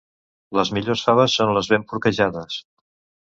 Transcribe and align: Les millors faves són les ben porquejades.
Les 0.59 0.71
millors 0.77 1.03
faves 1.09 1.35
són 1.41 1.53
les 1.57 1.69
ben 1.73 1.85
porquejades. 1.91 2.57